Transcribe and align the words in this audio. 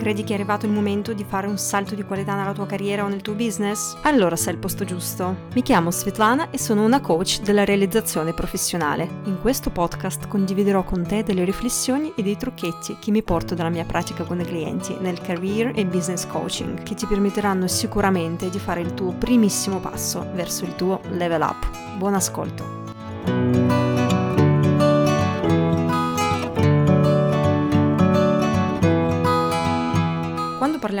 Credi 0.00 0.24
che 0.24 0.32
è 0.32 0.36
arrivato 0.36 0.64
il 0.64 0.72
momento 0.72 1.12
di 1.12 1.26
fare 1.28 1.46
un 1.46 1.58
salto 1.58 1.94
di 1.94 2.04
qualità 2.04 2.34
nella 2.34 2.54
tua 2.54 2.64
carriera 2.64 3.04
o 3.04 3.08
nel 3.08 3.20
tuo 3.20 3.34
business? 3.34 3.98
Allora 4.00 4.34
sei 4.34 4.54
al 4.54 4.58
posto 4.58 4.86
giusto. 4.86 5.48
Mi 5.52 5.60
chiamo 5.60 5.90
Svetlana 5.90 6.48
e 6.48 6.58
sono 6.58 6.86
una 6.86 7.02
coach 7.02 7.40
della 7.42 7.66
realizzazione 7.66 8.32
professionale. 8.32 9.06
In 9.24 9.38
questo 9.42 9.68
podcast 9.68 10.26
condividerò 10.26 10.84
con 10.84 11.06
te 11.06 11.22
delle 11.22 11.44
riflessioni 11.44 12.14
e 12.16 12.22
dei 12.22 12.38
trucchetti 12.38 12.96
che 12.98 13.10
mi 13.10 13.22
porto 13.22 13.54
dalla 13.54 13.68
mia 13.68 13.84
pratica 13.84 14.24
con 14.24 14.40
i 14.40 14.44
clienti 14.46 14.96
nel 15.00 15.20
career 15.20 15.72
e 15.74 15.84
business 15.84 16.26
coaching, 16.26 16.82
che 16.82 16.94
ti 16.94 17.04
permetteranno 17.04 17.68
sicuramente 17.68 18.48
di 18.48 18.58
fare 18.58 18.80
il 18.80 18.94
tuo 18.94 19.12
primissimo 19.12 19.80
passo 19.80 20.26
verso 20.32 20.64
il 20.64 20.76
tuo 20.76 21.02
level 21.10 21.42
up. 21.42 21.96
Buon 21.98 22.14
ascolto! 22.14 23.89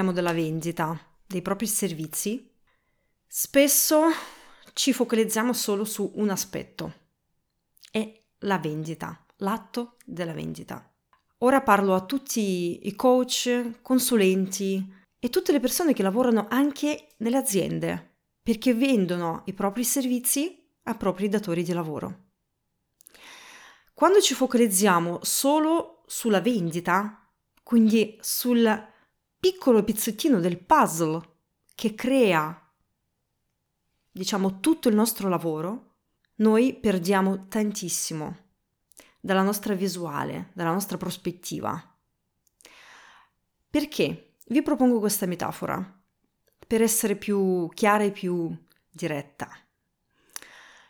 Parliamo 0.00 0.12
della 0.12 0.32
vendita 0.32 0.98
dei 1.26 1.42
propri 1.42 1.66
servizi, 1.66 2.50
spesso 3.26 4.04
ci 4.72 4.94
focalizziamo 4.94 5.52
solo 5.52 5.84
su 5.84 6.10
un 6.14 6.30
aspetto, 6.30 6.94
è 7.90 8.20
la 8.38 8.58
vendita, 8.58 9.26
l'atto 9.38 9.96
della 10.06 10.32
vendita. 10.32 10.90
Ora 11.38 11.60
parlo 11.60 11.94
a 11.94 12.06
tutti 12.06 12.86
i 12.86 12.94
coach, 12.94 13.80
consulenti 13.82 14.90
e 15.18 15.28
tutte 15.28 15.52
le 15.52 15.60
persone 15.60 15.92
che 15.92 16.02
lavorano 16.02 16.46
anche 16.48 17.08
nelle 17.18 17.36
aziende, 17.36 18.20
perché 18.42 18.72
vendono 18.72 19.42
i 19.46 19.52
propri 19.52 19.84
servizi 19.84 20.66
a 20.84 20.94
propri 20.94 21.28
datori 21.28 21.62
di 21.62 21.72
lavoro. 21.74 22.30
Quando 23.92 24.20
ci 24.20 24.32
focalizziamo 24.32 25.18
solo 25.22 26.04
sulla 26.06 26.40
vendita, 26.40 27.30
quindi 27.62 28.16
sul 28.20 28.88
piccolo 29.40 29.82
pezzettino 29.82 30.38
del 30.38 30.58
puzzle 30.58 31.20
che 31.74 31.94
crea, 31.94 32.70
diciamo, 34.12 34.60
tutto 34.60 34.90
il 34.90 34.94
nostro 34.94 35.30
lavoro, 35.30 35.94
noi 36.36 36.74
perdiamo 36.74 37.48
tantissimo 37.48 38.36
dalla 39.18 39.42
nostra 39.42 39.74
visuale, 39.74 40.50
dalla 40.52 40.72
nostra 40.72 40.98
prospettiva. 40.98 41.98
Perché? 43.70 44.34
Vi 44.46 44.62
propongo 44.62 44.98
questa 44.98 45.26
metafora 45.26 46.02
per 46.66 46.82
essere 46.82 47.16
più 47.16 47.68
chiara 47.72 48.04
e 48.04 48.10
più 48.10 48.54
diretta. 48.90 49.48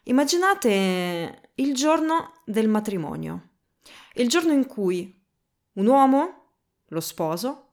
Immaginate 0.04 1.52
il 1.54 1.74
giorno 1.74 2.40
del 2.44 2.68
matrimonio, 2.68 3.50
il 4.14 4.28
giorno 4.28 4.52
in 4.52 4.66
cui 4.66 5.22
un 5.74 5.86
uomo, 5.86 6.54
lo 6.86 7.00
sposo, 7.00 7.69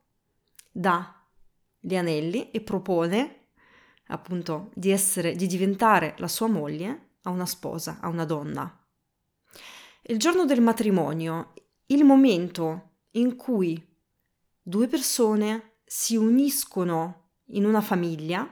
dà 0.77 1.25
gli 1.79 1.95
anelli 1.95 2.51
e 2.51 2.61
propone 2.61 3.47
appunto 4.09 4.69
di 4.75 4.91
essere, 4.91 5.35
di 5.35 5.47
diventare 5.47 6.13
la 6.19 6.27
sua 6.27 6.47
moglie 6.47 7.15
a 7.23 7.31
una 7.31 7.47
sposa, 7.47 7.97
a 7.99 8.07
una 8.07 8.25
donna. 8.25 8.85
Il 10.03 10.19
giorno 10.19 10.45
del 10.45 10.61
matrimonio, 10.61 11.53
il 11.87 12.03
momento 12.03 12.99
in 13.11 13.35
cui 13.35 13.83
due 14.61 14.87
persone 14.87 15.79
si 15.83 16.15
uniscono 16.15 17.31
in 17.47 17.65
una 17.65 17.81
famiglia, 17.81 18.47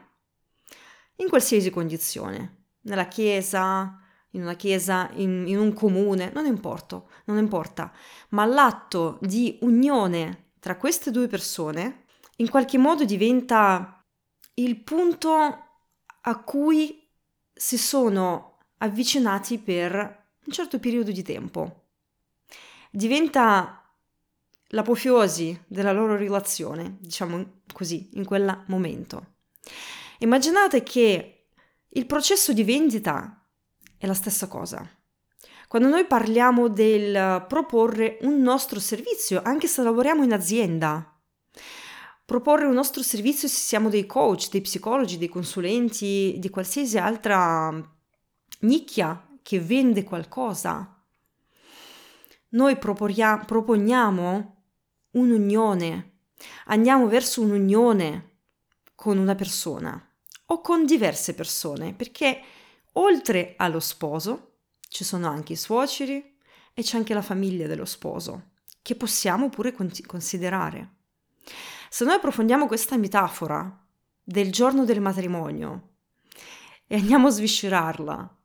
in 1.17 1.29
qualsiasi 1.29 1.69
condizione, 1.69 2.63
nella 2.81 3.07
chiesa, 3.07 3.99
in 4.31 4.41
una 4.41 4.55
chiesa, 4.55 5.09
in, 5.13 5.45
in 5.47 5.59
un 5.59 5.73
comune, 5.73 6.31
non 6.33 6.45
importa, 6.45 7.01
non 7.25 7.37
importa, 7.37 7.93
ma 8.29 8.45
l'atto 8.45 9.19
di 9.21 9.59
unione 9.61 10.53
tra 10.59 10.75
queste 10.75 11.11
due 11.11 11.27
persone 11.27 12.04
in 12.37 12.49
qualche 12.49 12.77
modo 12.77 13.05
diventa 13.05 14.03
il 14.55 14.81
punto 14.81 15.33
a 16.21 16.39
cui 16.43 17.07
si 17.53 17.77
sono 17.77 18.57
avvicinati 18.79 19.57
per 19.57 19.95
un 20.45 20.51
certo 20.51 20.79
periodo 20.79 21.11
di 21.11 21.23
tempo. 21.23 21.83
Diventa 22.91 23.81
l'apoteosi 24.69 25.63
della 25.67 25.91
loro 25.91 26.15
relazione, 26.15 26.97
diciamo 26.99 27.61
così, 27.73 28.09
in 28.13 28.25
quel 28.25 28.63
momento. 28.67 29.35
Immaginate 30.19 30.83
che 30.83 31.47
il 31.87 32.05
processo 32.05 32.53
di 32.53 32.63
vendita 32.63 33.45
è 33.97 34.05
la 34.05 34.13
stessa 34.13 34.47
cosa. 34.47 34.87
Quando 35.67 35.87
noi 35.89 36.05
parliamo 36.05 36.67
del 36.67 37.45
proporre 37.47 38.17
un 38.21 38.41
nostro 38.41 38.79
servizio, 38.79 39.41
anche 39.43 39.67
se 39.67 39.81
lavoriamo 39.81 40.23
in 40.23 40.33
azienda, 40.33 41.14
proporre 42.25 42.65
un 42.65 42.73
nostro 42.73 43.03
servizio 43.03 43.47
se 43.47 43.55
siamo 43.55 43.89
dei 43.89 44.07
coach, 44.07 44.49
dei 44.49 44.61
psicologi, 44.61 45.19
dei 45.19 45.29
consulenti, 45.29 46.35
di 46.39 46.49
qualsiasi 46.49 46.97
altra 46.97 47.71
nicchia 48.61 49.27
che 49.43 49.59
vende 49.59 50.03
qualcosa. 50.03 50.91
Noi 52.49 52.77
proponiamo 52.77 54.63
un'unione, 55.11 56.11
andiamo 56.65 57.07
verso 57.07 57.41
un'unione 57.41 58.31
con 58.95 59.17
una 59.17 59.35
persona 59.35 60.01
o 60.47 60.61
con 60.61 60.85
diverse 60.85 61.35
persone, 61.35 61.93
perché 61.93 62.41
oltre 62.93 63.53
allo 63.57 63.79
sposo 63.79 64.53
ci 64.87 65.03
sono 65.03 65.27
anche 65.27 65.53
i 65.53 65.57
suoceri 65.57 66.37
e 66.73 66.81
c'è 66.81 66.97
anche 66.97 67.13
la 67.13 67.21
famiglia 67.21 67.67
dello 67.67 67.85
sposo, 67.85 68.51
che 68.81 68.95
possiamo 68.95 69.49
pure 69.49 69.73
considerare. 70.05 70.94
Se 71.95 72.03
noi 72.03 72.15
approfondiamo 72.15 72.67
questa 72.67 72.97
metafora 72.97 73.73
del 74.21 74.51
giorno 74.51 74.83
del 74.83 74.99
matrimonio 74.99 75.99
e 76.87 76.97
andiamo 76.97 77.27
a 77.27 77.29
sviscerarla, 77.29 78.37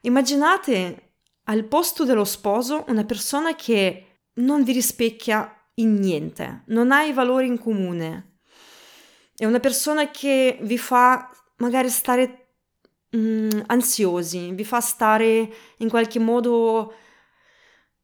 immaginate 0.00 1.16
al 1.44 1.64
posto 1.64 2.06
dello 2.06 2.24
sposo 2.24 2.86
una 2.88 3.04
persona 3.04 3.54
che 3.54 4.22
non 4.36 4.62
vi 4.62 4.72
rispecchia 4.72 5.54
in 5.74 5.96
niente, 5.96 6.62
non 6.68 6.92
ha 6.92 7.02
i 7.02 7.12
valori 7.12 7.46
in 7.46 7.58
comune, 7.58 8.38
è 9.36 9.44
una 9.44 9.60
persona 9.60 10.10
che 10.10 10.60
vi 10.62 10.78
fa 10.78 11.30
magari 11.56 11.90
stare 11.90 12.54
mm, 13.14 13.50
ansiosi, 13.66 14.50
vi 14.52 14.64
fa 14.64 14.80
stare 14.80 15.54
in 15.76 15.90
qualche 15.90 16.18
modo 16.18 16.94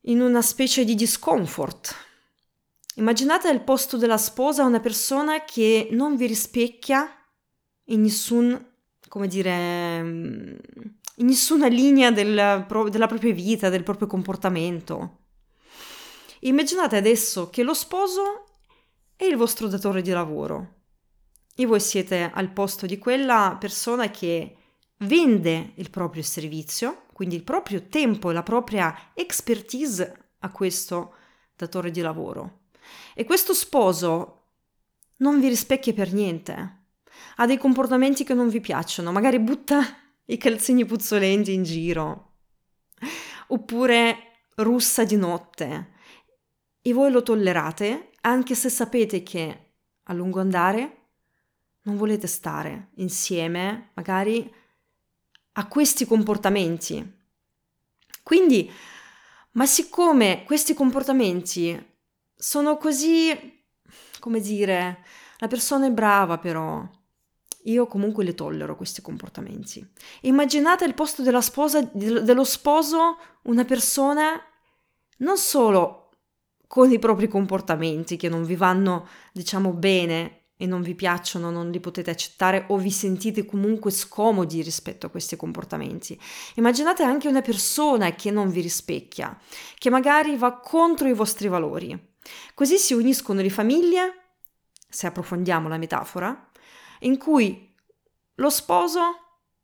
in 0.02 0.20
una 0.20 0.42
specie 0.42 0.84
di 0.84 0.94
discomfort 0.94 2.04
Immaginate 2.98 3.48
al 3.48 3.62
posto 3.62 3.98
della 3.98 4.16
sposa 4.16 4.64
una 4.64 4.80
persona 4.80 5.44
che 5.44 5.88
non 5.90 6.16
vi 6.16 6.26
rispecchia 6.26 7.06
in 7.88 8.00
nessun, 8.00 8.72
come 9.08 9.28
dire, 9.28 9.98
in 9.98 11.26
nessuna 11.26 11.66
linea 11.66 12.10
del, 12.10 12.64
della 12.90 13.06
propria 13.06 13.34
vita, 13.34 13.68
del 13.68 13.82
proprio 13.82 14.06
comportamento. 14.06 15.18
Immaginate 16.40 16.96
adesso 16.96 17.50
che 17.50 17.62
lo 17.62 17.74
sposo 17.74 18.46
è 19.14 19.24
il 19.24 19.36
vostro 19.36 19.68
datore 19.68 20.00
di 20.00 20.10
lavoro 20.10 20.74
e 21.54 21.66
voi 21.66 21.80
siete 21.80 22.30
al 22.32 22.50
posto 22.50 22.86
di 22.86 22.96
quella 22.96 23.58
persona 23.60 24.10
che 24.10 24.56
vende 25.00 25.72
il 25.74 25.90
proprio 25.90 26.22
servizio, 26.22 27.02
quindi 27.12 27.34
il 27.34 27.44
proprio 27.44 27.88
tempo 27.88 28.30
e 28.30 28.32
la 28.32 28.42
propria 28.42 29.10
expertise 29.12 30.30
a 30.38 30.50
questo 30.50 31.14
datore 31.54 31.90
di 31.90 32.00
lavoro. 32.00 32.64
E 33.14 33.24
questo 33.24 33.54
sposo 33.54 34.42
non 35.19 35.41
vi 35.41 35.48
rispecchia 35.48 35.92
per 35.92 36.12
niente. 36.12 36.84
Ha 37.36 37.47
dei 37.47 37.58
comportamenti 37.58 38.24
che 38.24 38.34
non 38.34 38.48
vi 38.48 38.60
piacciono, 38.60 39.12
magari 39.12 39.38
butta 39.38 39.82
i 40.26 40.36
calzini 40.36 40.84
puzzolenti 40.84 41.52
in 41.52 41.62
giro. 41.62 42.34
Oppure 43.48 44.41
russa 44.56 45.04
di 45.04 45.16
notte. 45.16 45.93
E 46.82 46.93
voi 46.93 47.11
lo 47.11 47.22
tollerate 47.22 48.11
anche 48.22 48.55
se 48.55 48.69
sapete 48.69 49.22
che 49.22 49.75
a 50.05 50.12
lungo 50.12 50.40
andare 50.40 51.05
non 51.82 51.96
volete 51.96 52.26
stare 52.26 52.90
insieme 52.96 53.90
magari 53.94 54.52
a 55.52 55.69
questi 55.69 56.05
comportamenti. 56.05 57.14
Quindi, 58.22 58.70
ma 59.52 59.66
siccome 59.66 60.43
questi 60.44 60.75
comportamenti 60.75 61.94
sono 62.37 62.77
così, 62.77 63.65
come 64.21 64.41
dire, 64.41 65.05
la 65.38 65.49
persona 65.49 65.87
è 65.87 65.91
brava 65.91 66.38
però. 66.38 66.87
Io 67.65 67.87
comunque 67.88 68.23
le 68.23 68.35
tollero 68.35 68.77
questi 68.77 69.03
comportamenti. 69.03 69.85
Immaginate 70.23 70.85
al 70.85 70.94
posto 70.94 71.23
della 71.23 71.41
sposa, 71.41 71.83
dello 71.93 72.44
sposo, 72.44 73.19
una 73.43 73.65
persona 73.65 74.41
non 75.19 75.37
solo 75.37 76.11
con 76.69 76.93
i 76.93 76.99
propri 77.00 77.27
comportamenti 77.27 78.17
che 78.17 78.29
non 78.29 78.44
vi 78.44 78.55
vanno, 78.55 79.09
diciamo, 79.33 79.73
bene 79.73 80.43
e 80.56 80.67
non 80.67 80.81
vi 80.81 80.94
piacciono, 80.94 81.50
non 81.50 81.71
li 81.71 81.81
potete 81.81 82.11
accettare 82.11 82.67
o 82.69 82.77
vi 82.77 82.91
sentite 82.91 83.44
comunque 83.44 83.91
scomodi 83.91 84.62
rispetto 84.62 85.06
a 85.06 85.11
questi 85.11 85.35
comportamenti. 85.35 86.19
Immaginate 86.55 87.03
anche 87.03 87.27
una 87.27 87.43
persona 87.43 88.15
che 88.15 88.31
non 88.31 88.49
vi 88.50 88.61
rispecchia, 88.61 89.37
che 89.77 89.91
magari 89.91 90.37
va 90.37 90.59
contro 90.61 91.09
i 91.09 91.15
vostri 91.15 91.49
valori 91.49 92.15
Così 92.55 92.78
si 92.78 92.94
uniscono 92.94 93.40
le 93.40 93.50
famiglie, 93.50 94.34
se 94.88 95.06
approfondiamo 95.06 95.69
la 95.69 95.78
metafora, 95.78 96.50
in 97.00 97.19
cui 97.19 97.75
lo 98.34 98.50
sposo 98.50 99.00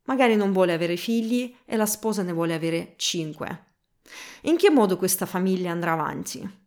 magari 0.03 0.35
non 0.35 0.51
vuole 0.51 0.73
avere 0.73 0.97
figli 0.97 1.55
e 1.65 1.75
la 1.75 1.85
sposa 1.85 2.23
ne 2.23 2.33
vuole 2.33 2.53
avere 2.53 2.93
cinque. 2.97 3.71
In 4.41 4.57
che 4.57 4.69
modo 4.69 4.97
questa 4.97 5.25
famiglia 5.25 5.71
andrà 5.71 5.93
avanti? 5.93 6.61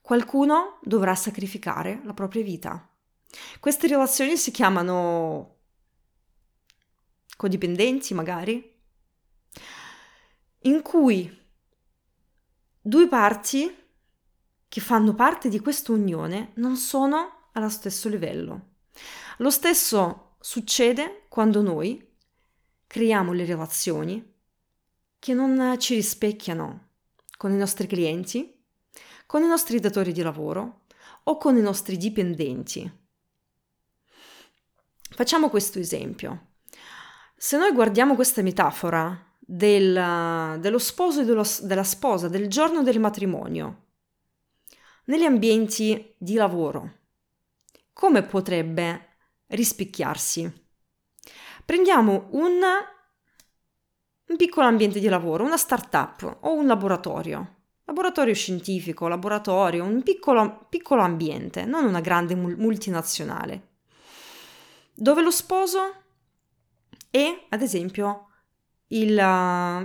Qualcuno 0.00 0.78
dovrà 0.82 1.14
sacrificare 1.14 2.00
la 2.04 2.14
propria 2.14 2.42
vita. 2.42 2.88
Queste 3.60 3.86
relazioni 3.86 4.36
si 4.36 4.50
chiamano 4.50 5.54
codipendenti, 7.36 8.14
magari, 8.14 8.74
in 10.60 10.82
cui 10.82 11.44
due 12.80 13.08
parti 13.08 13.84
che 14.76 14.82
fanno 14.82 15.14
parte 15.14 15.48
di 15.48 15.58
questa 15.60 15.92
unione 15.92 16.50
non 16.56 16.76
sono 16.76 17.48
allo 17.52 17.70
stesso 17.70 18.10
livello. 18.10 18.72
Lo 19.38 19.48
stesso 19.48 20.34
succede 20.38 21.22
quando 21.30 21.62
noi 21.62 22.06
creiamo 22.86 23.32
le 23.32 23.46
relazioni 23.46 24.34
che 25.18 25.32
non 25.32 25.76
ci 25.78 25.94
rispecchiano 25.94 26.88
con 27.38 27.52
i 27.52 27.56
nostri 27.56 27.86
clienti, 27.86 28.54
con 29.24 29.42
i 29.42 29.46
nostri 29.46 29.80
datori 29.80 30.12
di 30.12 30.20
lavoro 30.20 30.82
o 31.22 31.38
con 31.38 31.56
i 31.56 31.62
nostri 31.62 31.96
dipendenti. 31.96 32.92
Facciamo 35.08 35.48
questo 35.48 35.78
esempio. 35.78 36.48
Se 37.34 37.56
noi 37.56 37.72
guardiamo 37.72 38.14
questa 38.14 38.42
metafora 38.42 39.18
del, 39.38 40.58
dello 40.60 40.78
sposo 40.78 41.22
e 41.22 41.24
dello, 41.24 41.46
della 41.62 41.82
sposa, 41.82 42.28
del 42.28 42.48
giorno 42.48 42.82
del 42.82 43.00
matrimonio, 43.00 43.84
negli 45.06 45.24
ambienti 45.24 46.14
di 46.16 46.34
lavoro, 46.34 46.92
come 47.92 48.22
potrebbe 48.22 49.16
rispecchiarsi? 49.48 50.64
Prendiamo 51.64 52.28
un, 52.30 52.60
un 54.26 54.36
piccolo 54.36 54.66
ambiente 54.66 55.00
di 55.00 55.08
lavoro, 55.08 55.44
una 55.44 55.56
startup 55.56 56.38
o 56.40 56.52
un 56.52 56.66
laboratorio. 56.66 57.54
Laboratorio 57.84 58.34
scientifico, 58.34 59.06
laboratorio, 59.06 59.84
un 59.84 60.02
piccolo, 60.02 60.66
piccolo, 60.68 61.02
ambiente, 61.02 61.64
non 61.64 61.84
una 61.84 62.00
grande 62.00 62.34
multinazionale, 62.34 63.68
dove 64.92 65.22
lo 65.22 65.30
sposo 65.30 65.94
è, 67.08 67.46
ad 67.48 67.62
esempio, 67.62 68.30
il, 68.88 69.12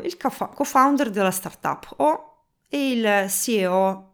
il 0.03 0.18
co-founder 0.18 1.12
della 1.12 1.29
startup 1.29 1.94
o 1.97 2.45
il 2.69 3.25
CEO 3.29 4.10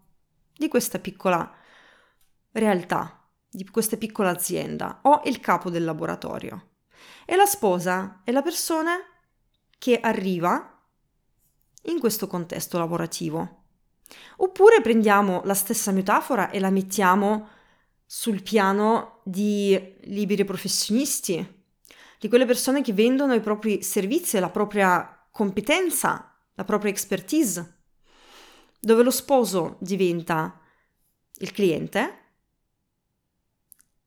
di 0.57 0.67
questa 0.67 0.99
piccola 0.99 1.49
realtà, 2.51 3.29
di 3.49 3.65
questa 3.69 3.97
piccola 3.97 4.29
azienda 4.29 4.99
o 5.03 5.21
il 5.25 5.39
capo 5.39 5.69
del 5.69 5.83
laboratorio. 5.83 6.71
E 7.25 7.35
la 7.35 7.45
sposa 7.45 8.21
è 8.23 8.31
la 8.31 8.41
persona 8.41 8.97
che 9.77 9.99
arriva 9.99 10.81
in 11.83 11.99
questo 11.99 12.27
contesto 12.27 12.77
lavorativo. 12.77 13.63
Oppure 14.37 14.81
prendiamo 14.81 15.41
la 15.45 15.53
stessa 15.53 15.91
metafora 15.91 16.49
e 16.49 16.59
la 16.59 16.69
mettiamo 16.69 17.49
sul 18.05 18.41
piano 18.41 19.19
di 19.23 19.95
liberi 20.05 20.45
professionisti, 20.45 21.55
di 22.19 22.29
quelle 22.29 22.45
persone 22.45 22.81
che 22.81 22.93
vendono 22.93 23.33
i 23.33 23.41
propri 23.41 23.83
servizi, 23.83 24.39
la 24.39 24.49
propria 24.49 25.27
competenza, 25.29 26.33
la 26.53 26.63
propria 26.63 26.89
expertise 26.89 27.76
dove 28.79 29.03
lo 29.03 29.11
sposo 29.11 29.77
diventa 29.79 30.59
il 31.39 31.51
cliente 31.51 32.25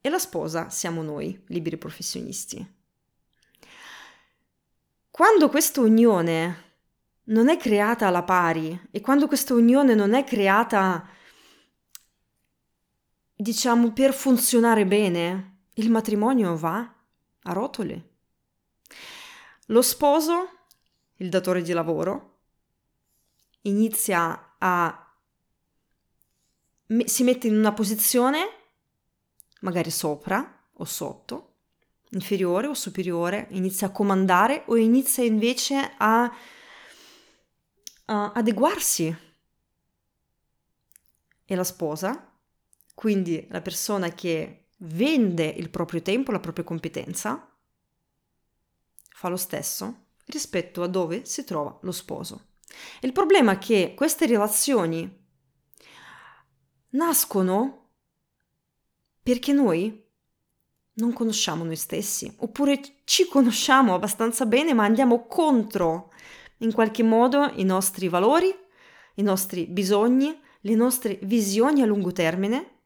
e 0.00 0.08
la 0.08 0.19
sposa 0.19 0.70
siamo 0.70 1.02
noi, 1.02 1.43
liberi 1.49 1.76
professionisti. 1.76 2.78
Quando 5.11 5.49
questa 5.50 5.81
unione 5.81 6.69
non 7.25 7.49
è 7.49 7.56
creata 7.58 8.06
alla 8.06 8.22
pari 8.22 8.88
e 8.90 9.00
quando 9.00 9.26
questa 9.26 9.55
unione 9.55 9.94
non 9.94 10.14
è 10.14 10.25
creata, 10.25 11.06
diciamo, 13.34 13.93
per 13.93 14.14
funzionare 14.14 14.87
bene, 14.87 15.64
il 15.75 15.90
matrimonio 15.90 16.56
va 16.56 16.78
a 17.43 17.52
rotoli. 17.52 18.02
Lo 19.66 19.82
sposo, 19.82 20.49
il 21.16 21.28
datore 21.28 21.62
di 21.62 21.73
lavoro, 21.73 22.38
inizia 23.62 24.50
a 24.61 25.05
si 27.05 27.23
mette 27.23 27.47
in 27.47 27.57
una 27.57 27.73
posizione 27.73 28.61
magari 29.61 29.91
sopra 29.91 30.69
o 30.75 30.85
sotto, 30.85 31.55
inferiore 32.11 32.67
o 32.67 32.75
superiore, 32.75 33.49
inizia 33.51 33.89
a 33.89 33.93
comandare 33.93 34.65
o 34.67 34.77
inizia 34.77 35.25
invece 35.25 35.95
a, 35.99 36.33
a 38.07 38.33
adeguarsi. 38.33 39.29
E 41.45 41.55
la 41.57 41.65
sposa, 41.65 42.33
quindi 42.95 43.47
la 43.51 43.61
persona 43.61 44.11
che 44.11 44.69
vende 44.79 45.45
il 45.47 45.69
proprio 45.69 46.01
tempo, 46.01 46.31
la 46.31 46.39
propria 46.41 46.65
competenza, 46.65 47.53
fa 49.09 49.29
lo 49.29 49.37
stesso 49.37 50.07
rispetto 50.27 50.83
a 50.83 50.87
dove 50.87 51.25
si 51.25 51.45
trova 51.45 51.77
lo 51.83 51.93
sposo. 51.93 52.50
Il 53.00 53.12
problema 53.12 53.52
è 53.52 53.58
che 53.58 53.94
queste 53.96 54.26
relazioni 54.26 55.19
nascono 56.90 57.88
perché 59.22 59.52
noi 59.52 60.08
non 60.94 61.12
conosciamo 61.12 61.64
noi 61.64 61.76
stessi, 61.76 62.32
oppure 62.38 62.81
ci 63.05 63.26
conosciamo 63.26 63.94
abbastanza 63.94 64.44
bene, 64.44 64.75
ma 64.75 64.84
andiamo 64.84 65.26
contro 65.26 66.12
in 66.58 66.72
qualche 66.72 67.02
modo 67.02 67.50
i 67.55 67.64
nostri 67.64 68.08
valori, 68.08 68.55
i 69.14 69.23
nostri 69.23 69.66
bisogni, 69.66 70.38
le 70.61 70.75
nostre 70.75 71.19
visioni 71.23 71.81
a 71.82 71.87
lungo 71.87 72.12
termine 72.12 72.80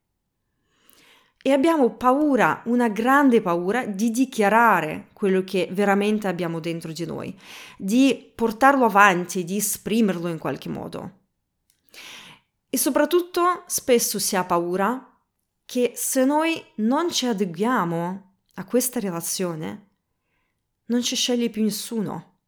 e 1.47 1.53
abbiamo 1.53 1.91
paura, 1.91 2.63
una 2.65 2.89
grande 2.89 3.43
paura 3.43 3.85
di 3.85 4.11
dichiarare 4.11 5.11
quello 5.13 5.45
che 5.45 5.69
veramente 5.73 6.27
abbiamo 6.27 6.59
dentro 6.59 6.91
di 6.91 7.05
noi, 7.05 7.39
di 7.77 8.33
portarlo 8.35 8.87
avanti, 8.87 9.45
di 9.45 9.59
esprimerlo 9.59 10.29
in 10.29 10.39
qualche 10.39 10.71
modo. 10.71 11.19
E 12.71 12.79
soprattutto 12.79 13.65
spesso 13.67 14.19
si 14.19 14.37
ha 14.37 14.45
paura 14.45 15.21
che 15.67 15.93
se 15.95 16.25
noi 16.25 16.65
non 16.77 17.11
ci 17.11 17.27
adeguiamo 17.27 18.37
a 18.55 18.65
questa 18.65 18.99
relazione, 18.99 19.89
non 20.87 21.03
ci 21.03 21.15
sceglie 21.15 21.51
più 21.51 21.63
nessuno. 21.63 22.39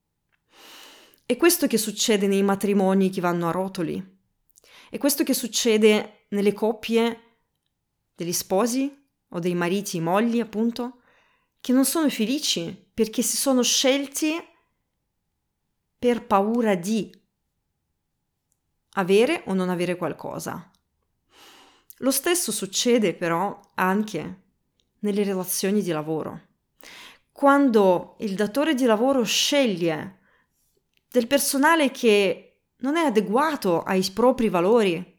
È 1.26 1.37
questo 1.37 1.66
che 1.66 1.76
succede 1.76 2.26
nei 2.26 2.42
matrimoni 2.42 3.11
che 3.11 3.20
vanno 3.20 3.49
a 3.49 3.52
rotoli. 3.52 4.02
È 4.88 4.97
questo 4.97 5.23
che 5.23 5.35
succede 5.35 6.25
nelle 6.28 6.54
coppie 6.54 7.25
degli 8.16 8.32
sposi 8.32 9.04
o 9.28 9.38
dei 9.38 9.54
mariti 9.54 10.00
mogli, 10.00 10.40
appunto, 10.40 11.02
che 11.61 11.73
non 11.73 11.85
sono 11.85 12.08
felici 12.08 12.75
perché 12.92 13.23
si 13.23 13.37
sono 13.37 13.62
scelti 13.62 14.32
per 15.99 16.26
paura 16.26 16.75
di 16.75 17.12
avere 18.94 19.42
o 19.46 19.52
non 19.52 19.68
avere 19.68 19.96
qualcosa. 19.96 20.70
Lo 21.99 22.11
stesso 22.11 22.52
succede 22.52 23.14
però 23.14 23.58
anche 23.75 24.42
nelle 25.00 25.25
relazioni 25.25 25.82
di 25.82 25.90
lavoro. 25.90 26.40
Quando 27.32 28.16
il 28.20 28.35
datore 28.35 28.75
di 28.75 28.85
lavoro 28.85 29.23
sceglie 29.25 30.20
del 31.11 31.26
personale 31.26 31.90
che 31.90 32.61
non 32.78 32.96
è 32.96 33.04
adeguato 33.04 33.82
ai 33.82 34.08
propri 34.12 34.49
valori, 34.49 35.15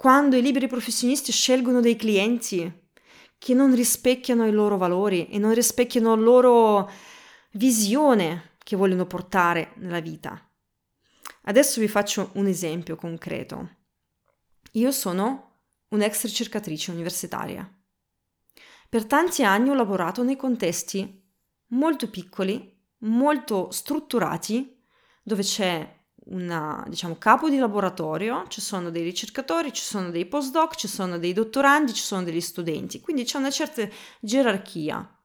quando 0.00 0.34
i 0.34 0.40
liberi 0.40 0.66
professionisti 0.66 1.30
scelgono 1.30 1.82
dei 1.82 1.94
clienti 1.94 2.88
che 3.36 3.52
non 3.52 3.74
rispecchiano 3.74 4.46
i 4.46 4.50
loro 4.50 4.78
valori 4.78 5.28
e 5.28 5.36
non 5.36 5.52
rispecchiano 5.52 6.14
la 6.14 6.22
loro 6.22 6.90
visione 7.50 8.52
che 8.64 8.76
vogliono 8.76 9.04
portare 9.04 9.72
nella 9.74 10.00
vita. 10.00 10.42
Adesso 11.42 11.80
vi 11.82 11.86
faccio 11.86 12.30
un 12.36 12.46
esempio 12.46 12.96
concreto. 12.96 13.76
Io 14.72 14.90
sono 14.90 15.64
un'ex 15.88 16.22
ricercatrice 16.22 16.92
universitaria. 16.92 17.70
Per 18.88 19.04
tanti 19.04 19.44
anni 19.44 19.68
ho 19.68 19.74
lavorato 19.74 20.22
nei 20.22 20.36
contesti 20.36 21.30
molto 21.72 22.08
piccoli, 22.08 22.74
molto 23.00 23.70
strutturati, 23.70 24.82
dove 25.22 25.42
c'è 25.42 25.99
un 26.30 26.84
diciamo, 26.88 27.16
capo 27.16 27.48
di 27.48 27.58
laboratorio, 27.58 28.44
ci 28.48 28.60
sono 28.60 28.90
dei 28.90 29.02
ricercatori, 29.02 29.72
ci 29.72 29.82
sono 29.82 30.10
dei 30.10 30.26
postdoc, 30.26 30.74
ci 30.76 30.88
sono 30.88 31.18
dei 31.18 31.32
dottorandi, 31.32 31.92
ci 31.92 32.02
sono 32.02 32.22
degli 32.22 32.40
studenti, 32.40 33.00
quindi 33.00 33.24
c'è 33.24 33.38
una 33.38 33.50
certa 33.50 33.88
gerarchia. 34.20 35.16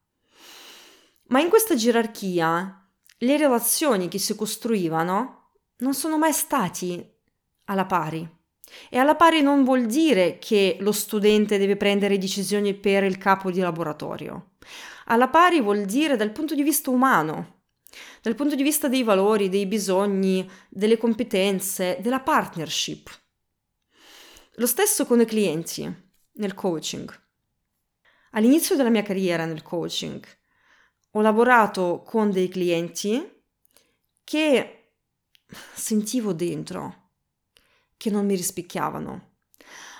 Ma 1.27 1.39
in 1.39 1.49
questa 1.49 1.75
gerarchia 1.75 2.87
le 3.19 3.37
relazioni 3.37 4.07
che 4.07 4.19
si 4.19 4.35
costruivano 4.35 5.51
non 5.77 5.93
sono 5.93 6.17
mai 6.17 6.33
stati 6.33 7.03
alla 7.65 7.85
pari. 7.85 8.27
E 8.89 8.97
alla 8.97 9.15
pari 9.15 9.41
non 9.41 9.63
vuol 9.63 9.85
dire 9.85 10.37
che 10.39 10.77
lo 10.79 10.91
studente 10.91 11.57
deve 11.57 11.77
prendere 11.77 12.17
decisioni 12.17 12.73
per 12.73 13.03
il 13.03 13.17
capo 13.17 13.51
di 13.51 13.59
laboratorio. 13.59 14.51
Alla 15.05 15.27
pari 15.27 15.61
vuol 15.61 15.85
dire 15.85 16.17
dal 16.17 16.31
punto 16.31 16.55
di 16.55 16.63
vista 16.63 16.89
umano, 16.89 17.54
dal 18.21 18.35
punto 18.35 18.55
di 18.55 18.63
vista 18.63 18.87
dei 18.87 19.03
valori, 19.03 19.49
dei 19.49 19.65
bisogni, 19.65 20.49
delle 20.69 20.97
competenze, 20.97 21.97
della 22.01 22.21
partnership. 22.21 23.09
Lo 24.55 24.67
stesso 24.67 25.05
con 25.05 25.19
i 25.19 25.25
clienti 25.25 25.93
nel 26.33 26.53
coaching. 26.53 27.23
All'inizio 28.31 28.75
della 28.75 28.89
mia 28.89 29.03
carriera 29.03 29.45
nel 29.45 29.61
coaching 29.61 30.25
ho 31.11 31.21
lavorato 31.21 32.03
con 32.05 32.31
dei 32.31 32.49
clienti 32.49 33.43
che 34.23 34.93
sentivo 35.73 36.33
dentro 36.33 37.11
che 37.95 38.09
non 38.09 38.25
mi 38.25 38.35
rispecchiavano. 38.35 39.34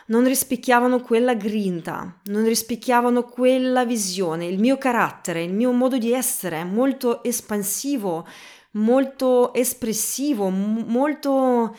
Non 0.08 0.24
rispecchiavano 0.26 1.02
quella 1.02 1.34
grinta, 1.34 2.20
non 2.26 2.44
rispecchiavano 2.44 3.24
quella 3.24 3.86
visione, 3.86 4.46
il 4.46 4.60
mio 4.60 4.78
carattere, 4.78 5.44
il 5.44 5.54
mio 5.54 5.72
modo 5.72 5.98
di 5.98 6.14
essere, 6.14 6.64
molto 6.64 7.24
espansivo, 7.24 8.28
molto 8.72 9.54
espressivo, 9.54 10.50
molto, 10.50 11.76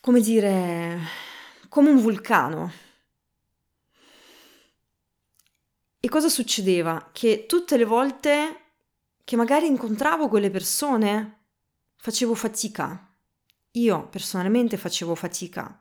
come 0.00 0.20
dire, 0.20 0.98
come 1.68 1.90
un 1.90 2.00
vulcano. 2.00 2.72
E 5.98 6.08
cosa 6.08 6.28
succedeva? 6.28 7.10
Che 7.12 7.46
tutte 7.46 7.76
le 7.76 7.84
volte 7.84 8.56
che 9.24 9.36
magari 9.36 9.66
incontravo 9.66 10.28
quelle 10.28 10.50
persone 10.50 11.38
facevo 11.96 12.34
fatica 12.34 13.10
io 13.72 14.08
personalmente 14.08 14.76
facevo 14.76 15.14
fatica, 15.14 15.80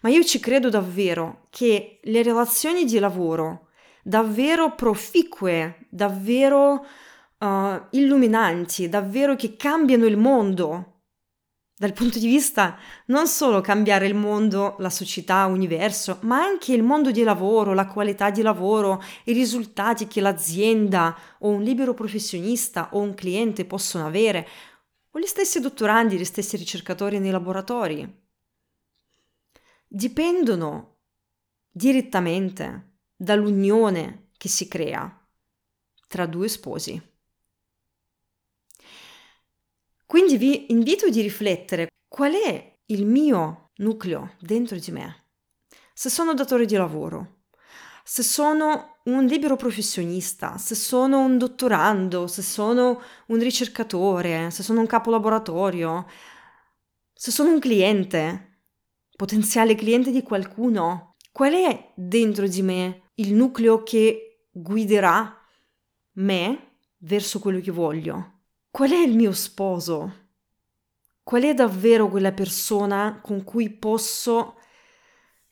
ma 0.00 0.08
io 0.08 0.24
ci 0.24 0.40
credo 0.40 0.68
davvero 0.68 1.46
che 1.50 2.00
le 2.02 2.22
relazioni 2.22 2.84
di 2.84 2.98
lavoro 2.98 3.68
davvero 4.02 4.74
proficue, 4.74 5.86
davvero 5.90 6.86
uh, 7.38 7.46
illuminanti, 7.90 8.88
davvero 8.88 9.36
che 9.36 9.54
cambiano 9.56 10.06
il 10.06 10.16
mondo, 10.16 10.94
dal 11.76 11.92
punto 11.92 12.18
di 12.18 12.26
vista 12.26 12.76
non 13.06 13.28
solo 13.28 13.60
cambiare 13.60 14.06
il 14.06 14.14
mondo, 14.14 14.74
la 14.78 14.90
società, 14.90 15.46
l'universo, 15.46 16.18
ma 16.22 16.42
anche 16.42 16.72
il 16.72 16.82
mondo 16.82 17.10
di 17.10 17.22
lavoro, 17.22 17.74
la 17.74 17.86
qualità 17.86 18.30
di 18.30 18.42
lavoro, 18.42 19.02
i 19.24 19.32
risultati 19.32 20.08
che 20.08 20.20
l'azienda 20.20 21.16
o 21.40 21.50
un 21.50 21.62
libero 21.62 21.94
professionista 21.94 22.88
o 22.92 23.00
un 23.00 23.14
cliente 23.14 23.64
possono 23.64 24.06
avere, 24.06 24.48
o 25.10 25.18
gli 25.20 25.26
stessi 25.26 25.60
dottorandi, 25.60 26.16
gli 26.16 26.24
stessi 26.24 26.56
ricercatori 26.56 27.18
nei 27.20 27.30
laboratori, 27.30 28.27
dipendono 29.88 30.98
direttamente 31.70 32.98
dall'unione 33.16 34.28
che 34.36 34.48
si 34.48 34.68
crea 34.68 35.26
tra 36.06 36.26
due 36.26 36.48
sposi. 36.48 37.00
Quindi 40.06 40.36
vi 40.36 40.72
invito 40.72 41.06
a 41.06 41.10
riflettere 41.10 41.88
qual 42.06 42.32
è 42.32 42.78
il 42.86 43.04
mio 43.04 43.70
nucleo 43.76 44.34
dentro 44.40 44.78
di 44.78 44.90
me. 44.90 45.24
Se 45.92 46.08
sono 46.08 46.32
datore 46.32 46.64
di 46.64 46.76
lavoro, 46.76 47.40
se 48.04 48.22
sono 48.22 49.00
un 49.04 49.26
libero 49.26 49.56
professionista, 49.56 50.56
se 50.56 50.74
sono 50.74 51.20
un 51.20 51.36
dottorando, 51.36 52.26
se 52.26 52.40
sono 52.40 53.02
un 53.26 53.38
ricercatore, 53.38 54.50
se 54.50 54.62
sono 54.62 54.80
un 54.80 54.86
capo 54.86 55.10
laboratorio, 55.10 56.06
se 57.12 57.30
sono 57.30 57.50
un 57.50 57.58
cliente, 57.58 58.47
potenziale 59.18 59.74
cliente 59.74 60.12
di 60.12 60.22
qualcuno, 60.22 61.16
qual 61.32 61.52
è 61.52 61.92
dentro 61.96 62.46
di 62.46 62.62
me 62.62 63.10
il 63.14 63.34
nucleo 63.34 63.82
che 63.82 64.44
guiderà 64.48 65.36
me 66.12 66.76
verso 66.98 67.40
quello 67.40 67.58
che 67.58 67.72
voglio? 67.72 68.42
Qual 68.70 68.92
è 68.92 68.96
il 68.98 69.16
mio 69.16 69.32
sposo? 69.32 70.28
Qual 71.24 71.42
è 71.42 71.52
davvero 71.52 72.08
quella 72.08 72.30
persona 72.30 73.18
con 73.20 73.42
cui 73.42 73.70
posso 73.70 74.54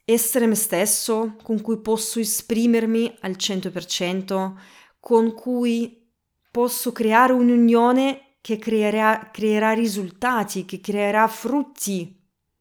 essere 0.05 0.47
me 0.47 0.55
stesso, 0.55 1.35
con 1.43 1.61
cui 1.61 1.81
posso 1.81 2.21
esprimermi 2.21 3.17
al 3.23 3.33
100%, 3.33 4.55
con 5.01 5.35
cui 5.35 6.09
posso 6.53 6.93
creare 6.93 7.33
un'unione 7.33 8.37
che 8.41 8.59
creerà, 8.59 9.29
creerà 9.33 9.73
risultati, 9.73 10.65
che 10.65 10.79
creerà 10.79 11.27
frutti 11.27 12.16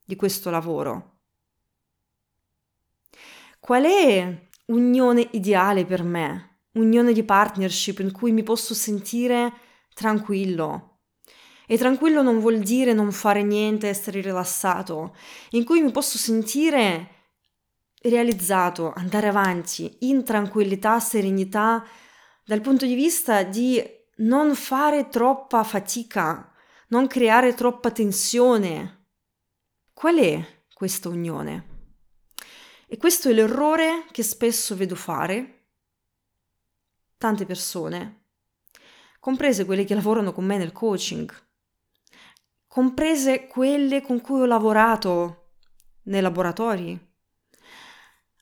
di 0.05 0.15
questo 0.15 0.49
lavoro. 0.49 1.19
Qual 3.59 3.83
è 3.83 4.47
unione 4.67 5.27
ideale 5.31 5.85
per 5.85 6.03
me? 6.03 6.59
Unione 6.73 7.13
di 7.13 7.23
partnership 7.23 7.99
in 7.99 8.11
cui 8.11 8.31
mi 8.31 8.43
posso 8.43 8.73
sentire 8.73 9.51
tranquillo, 9.93 10.95
e 11.67 11.77
tranquillo 11.77 12.21
non 12.21 12.39
vuol 12.39 12.59
dire 12.59 12.93
non 12.93 13.11
fare 13.11 13.43
niente, 13.43 13.87
essere 13.87 14.21
rilassato, 14.21 15.15
in 15.51 15.63
cui 15.63 15.81
mi 15.81 15.91
posso 15.91 16.17
sentire 16.17 17.09
realizzato 18.03 18.93
andare 18.95 19.27
avanti 19.27 19.97
in 20.01 20.23
tranquillità, 20.23 20.99
serenità, 20.99 21.83
dal 22.45 22.61
punto 22.61 22.85
di 22.85 22.93
vista 22.93 23.41
di 23.41 23.83
non 24.17 24.53
fare 24.53 25.09
troppa 25.09 25.63
fatica, 25.63 26.51
non 26.89 27.07
creare 27.07 27.55
troppa 27.55 27.89
tensione. 27.89 28.94
Qual 29.95 30.17
è 30.17 30.45
questa 30.73 31.07
unione? 31.07 31.93
E 32.85 32.97
questo 32.97 33.29
è 33.29 33.31
l'errore 33.31 34.05
che 34.11 34.23
spesso 34.23 34.75
vedo 34.75 34.93
fare 34.93 35.67
tante 37.17 37.45
persone, 37.45 38.23
comprese 39.21 39.63
quelle 39.63 39.85
che 39.85 39.95
lavorano 39.95 40.33
con 40.33 40.43
me 40.43 40.57
nel 40.57 40.73
coaching, 40.73 41.33
comprese 42.67 43.47
quelle 43.47 44.01
con 44.01 44.19
cui 44.19 44.41
ho 44.41 44.45
lavorato 44.45 45.51
nei 46.03 46.19
laboratori, 46.19 47.13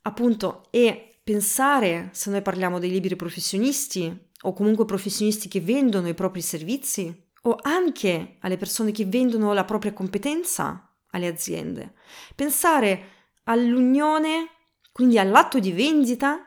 appunto, 0.02 0.66
e 0.72 1.20
pensare, 1.24 2.10
se 2.14 2.32
noi 2.32 2.42
parliamo 2.42 2.80
dei 2.80 2.90
liberi 2.90 3.16
professionisti 3.16 4.32
o 4.42 4.54
comunque 4.54 4.86
professionisti 4.86 5.48
che 5.48 5.62
vendono 5.62 6.08
i 6.08 6.16
propri 6.16 6.42
servizi 6.42 7.30
o 7.44 7.58
anche 7.62 8.38
alle 8.40 8.58
persone 8.58 8.92
che 8.92 9.06
vendono 9.06 9.54
la 9.54 9.66
propria 9.66 9.94
competenza 9.94 10.88
alle 11.14 11.28
aziende, 11.28 11.94
pensare 12.36 13.10
all'unione, 13.46 14.50
quindi 14.92 15.18
all'atto 15.18 15.60
di 15.60 15.72
vendita, 15.72 16.46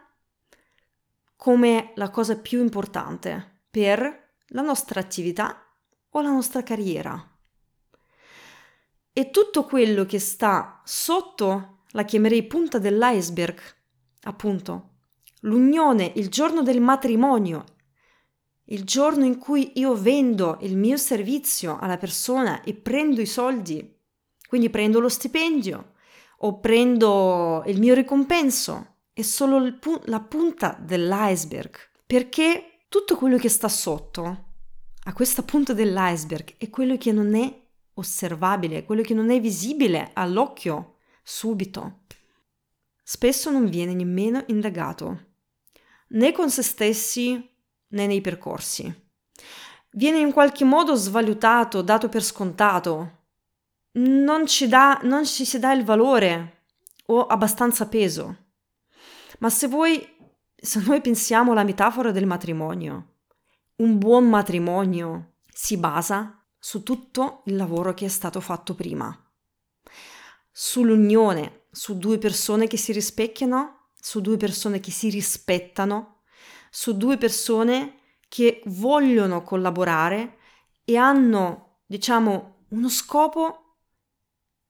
come 1.37 1.93
la 1.97 2.11
cosa 2.11 2.39
più 2.39 2.61
importante 2.61 3.65
per 3.71 4.35
la 4.49 4.63
nostra 4.63 5.01
attività 5.01 5.67
o 6.11 6.21
la 6.21 6.31
nostra 6.31 6.63
carriera. 6.63 7.33
E 9.13 9.31
tutto 9.31 9.65
quello 9.65 10.05
che 10.05 10.19
sta 10.19 10.81
sotto 10.85 11.85
la 11.91 12.05
chiamerei 12.05 12.47
punta 12.47 12.79
dell'iceberg, 12.79 13.59
appunto. 14.23 14.91
L'unione, 15.41 16.13
il 16.17 16.29
giorno 16.29 16.63
del 16.63 16.81
matrimonio, 16.81 17.65
il 18.65 18.85
giorno 18.85 19.25
in 19.25 19.39
cui 19.39 19.73
io 19.77 19.95
vendo 19.95 20.59
il 20.63 20.77
mio 20.77 20.97
servizio 20.97 21.79
alla 21.79 21.97
persona 21.99 22.63
e 22.63 22.75
prendo 22.75 23.21
i 23.21 23.27
soldi, 23.27 23.96
quindi 24.49 24.71
prendo 24.71 25.01
lo 25.01 25.09
stipendio 25.09 25.93
o 26.39 26.61
prendo 26.61 27.63
il 27.67 27.79
mio 27.79 27.95
ricompenso, 27.95 28.97
è 29.13 29.23
solo 29.23 29.79
pu- 29.79 30.03
la 30.05 30.21
punta 30.21 30.77
dell'iceberg, 30.81 31.77
perché 32.07 32.81
tutto 32.89 33.17
quello 33.17 33.39
che 33.39 33.49
sta 33.49 33.69
sotto, 33.69 34.45
a 35.05 35.13
questa 35.13 35.43
punta 35.43 35.73
dell'iceberg, 35.73 36.57
è 36.59 36.69
quello 36.69 36.97
che 36.97 37.13
non 37.13 37.35
è 37.35 37.65
osservabile, 37.95 38.85
quello 38.85 39.03
che 39.03 39.15
non 39.15 39.31
è 39.31 39.41
visibile 39.41 40.11
all'occhio 40.13 40.97
subito. 41.23 42.01
Spesso 43.03 43.51
non 43.51 43.69
viene 43.69 43.95
nemmeno 43.95 44.43
indagato, 44.49 45.27
né 46.09 46.33
con 46.33 46.51
se 46.51 46.63
stessi 46.63 47.55
né 47.89 48.07
nei 48.07 48.21
percorsi. 48.21 48.93
Viene 49.93 50.19
in 50.19 50.33
qualche 50.33 50.65
modo 50.65 50.95
svalutato, 50.95 51.81
dato 51.81 52.09
per 52.09 52.23
scontato. 52.23 53.16
Non 53.99 54.47
ci, 54.47 54.69
dà, 54.69 55.01
non 55.03 55.25
ci 55.25 55.45
si 55.45 55.59
dà 55.59 55.73
il 55.73 55.85
valore 55.85 56.65
o 57.07 57.27
abbastanza 57.27 57.87
peso. 57.87 58.37
Ma 59.39 59.51
se 59.51 59.69
voi, 59.69 60.17
se 60.55 60.81
noi 60.81 61.01
pensiamo 61.01 61.53
alla 61.53 61.65
metafora 61.65 62.11
del 62.11 62.27
matrimonio, 62.27 63.15
un 63.77 63.99
buon 63.99 64.29
matrimonio 64.29 65.35
si 65.51 65.77
basa 65.77 66.43
su 66.59 66.83
tutto 66.83 67.43
il 67.47 67.57
lavoro 67.57 67.95
che 67.95 68.07
è 68.07 68.09
stato 68.09 68.41
fatto 68.41 68.75
prima 68.75 69.19
sull'unione, 70.59 71.67
su 71.71 71.99
due 71.99 72.17
persone 72.17 72.67
che 72.67 72.79
si 72.79 72.91
rispecchiano, 72.93 73.91
su 74.01 74.23
due 74.23 74.39
persone 74.39 74.81
che 74.81 74.91
si 74.91 75.11
rispettano, 75.11 76.23
su 76.71 76.97
due 76.97 77.19
persone 77.19 77.99
che 78.27 78.63
vogliono 78.65 79.43
collaborare 79.43 80.39
e 80.83 80.97
hanno, 80.97 81.81
diciamo, 81.85 82.65
uno 82.71 82.89
scopo 82.89 83.66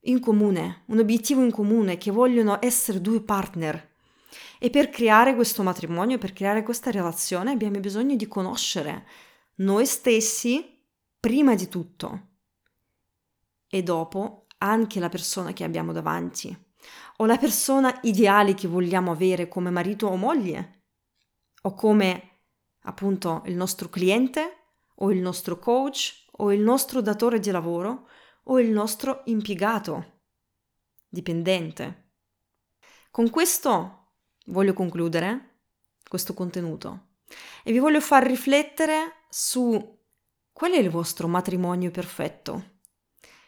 in 0.06 0.20
comune, 0.20 0.82
un 0.86 0.98
obiettivo 0.98 1.42
in 1.42 1.50
comune, 1.50 1.98
che 1.98 2.10
vogliono 2.10 2.58
essere 2.60 3.00
due 3.00 3.20
partner. 3.20 3.94
E 4.58 4.70
per 4.70 4.88
creare 4.88 5.34
questo 5.34 5.62
matrimonio, 5.62 6.18
per 6.18 6.32
creare 6.32 6.62
questa 6.62 6.90
relazione, 6.90 7.52
abbiamo 7.52 7.78
bisogno 7.78 8.16
di 8.16 8.26
conoscere 8.26 9.06
noi 9.56 9.86
stessi 9.86 10.82
prima 11.18 11.54
di 11.54 11.68
tutto 11.68 12.28
e 13.68 13.82
dopo 13.82 14.46
anche 14.58 15.00
la 15.00 15.08
persona 15.08 15.52
che 15.52 15.64
abbiamo 15.64 15.92
davanti 15.92 16.56
o 17.18 17.26
la 17.26 17.38
persona 17.38 17.98
ideale 18.02 18.54
che 18.54 18.68
vogliamo 18.68 19.10
avere 19.10 19.48
come 19.48 19.70
marito 19.70 20.06
o 20.06 20.16
moglie 20.16 20.82
o 21.62 21.74
come 21.74 22.30
appunto 22.82 23.42
il 23.46 23.56
nostro 23.56 23.88
cliente 23.88 24.56
o 24.96 25.10
il 25.10 25.20
nostro 25.20 25.58
coach 25.58 26.26
o 26.38 26.52
il 26.52 26.60
nostro 26.60 27.00
datore 27.00 27.40
di 27.40 27.50
lavoro 27.50 28.08
o 28.48 28.60
il 28.60 28.70
nostro 28.70 29.22
impiegato, 29.26 30.20
dipendente. 31.08 32.10
Con 33.10 33.30
questo 33.30 34.12
voglio 34.46 34.72
concludere 34.72 35.60
questo 36.08 36.34
contenuto 36.34 37.14
e 37.64 37.72
vi 37.72 37.78
voglio 37.78 38.00
far 38.00 38.24
riflettere 38.24 39.24
su 39.28 39.98
qual 40.52 40.72
è 40.72 40.78
il 40.78 40.90
vostro 40.90 41.28
matrimonio 41.28 41.90
perfetto. 41.90 42.74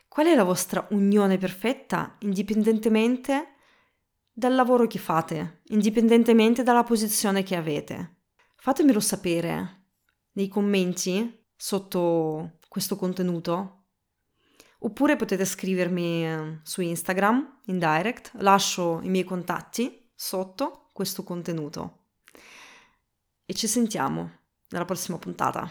Qual 0.08 0.26
è 0.26 0.34
la 0.34 0.44
vostra 0.44 0.86
unione 0.90 1.38
perfetta 1.38 2.16
indipendentemente 2.20 3.54
dal 4.32 4.54
lavoro 4.54 4.86
che 4.86 4.98
fate, 4.98 5.60
indipendentemente 5.66 6.62
dalla 6.62 6.82
posizione 6.82 7.42
che 7.42 7.54
avete? 7.54 8.16
Fatemelo 8.56 9.00
sapere 9.00 9.90
nei 10.32 10.48
commenti 10.48 11.46
sotto 11.54 12.58
questo 12.68 12.96
contenuto 12.96 13.77
oppure 14.78 15.16
potete 15.16 15.44
scrivermi 15.44 16.26
eh, 16.26 16.58
su 16.62 16.80
Instagram 16.80 17.60
in 17.66 17.78
direct, 17.78 18.32
lascio 18.38 19.00
i 19.02 19.08
miei 19.08 19.24
contatti 19.24 20.10
sotto 20.14 20.88
questo 20.92 21.22
contenuto. 21.22 22.06
E 23.44 23.54
ci 23.54 23.66
sentiamo 23.66 24.30
nella 24.68 24.84
prossima 24.84 25.18
puntata. 25.18 25.70